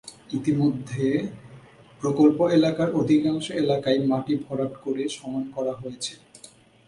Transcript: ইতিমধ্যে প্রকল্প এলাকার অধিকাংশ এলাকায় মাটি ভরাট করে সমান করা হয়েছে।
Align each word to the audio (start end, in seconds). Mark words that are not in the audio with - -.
ইতিমধ্যে 0.33 1.05
প্রকল্প 2.01 2.39
এলাকার 2.57 2.89
অধিকাংশ 3.01 3.45
এলাকায় 3.63 3.99
মাটি 4.09 4.33
ভরাট 4.43 4.73
করে 4.85 5.03
সমান 5.17 5.43
করা 5.55 5.73
হয়েছে। 5.81 6.13